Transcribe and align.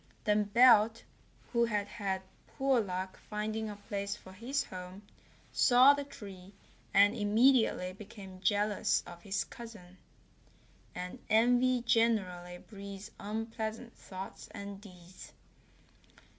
Then 0.23 0.45
Belt, 0.45 1.03
who 1.53 1.65
had 1.65 1.87
had 1.87 2.23
poor 2.47 2.79
luck 2.81 3.19
finding 3.29 3.69
a 3.69 3.75
place 3.75 4.15
for 4.15 4.33
his 4.33 4.63
home, 4.63 5.03
saw 5.51 5.93
the 5.93 6.03
tree, 6.03 6.55
and 6.91 7.13
immediately 7.15 7.93
became 7.93 8.41
jealous 8.41 9.03
of 9.05 9.21
his 9.21 9.43
cousin. 9.43 9.99
And 10.95 11.19
envy 11.29 11.83
generally 11.83 12.57
breeds 12.57 13.11
unpleasant 13.19 13.95
thoughts 13.95 14.47
and 14.55 14.81
deeds. 14.81 15.33